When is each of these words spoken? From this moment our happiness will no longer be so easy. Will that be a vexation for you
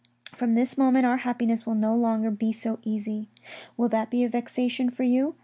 From 0.33 0.55
this 0.55 0.79
moment 0.79 1.05
our 1.05 1.17
happiness 1.17 1.63
will 1.67 1.75
no 1.75 1.95
longer 1.95 2.31
be 2.31 2.51
so 2.51 2.79
easy. 2.81 3.29
Will 3.77 3.89
that 3.89 4.09
be 4.09 4.23
a 4.23 4.29
vexation 4.29 4.89
for 4.89 5.03
you 5.03 5.35